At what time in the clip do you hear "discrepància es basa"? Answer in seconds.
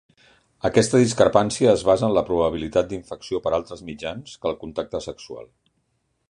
1.01-2.07